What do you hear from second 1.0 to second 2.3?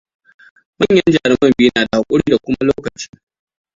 jaruman biyu na da haƙuri